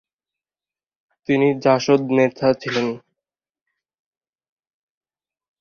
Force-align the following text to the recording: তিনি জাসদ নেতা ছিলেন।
তিনি 1.29 1.47
জাসদ 1.63 2.01
নেতা 2.17 2.47
ছিলেন। 2.61 2.87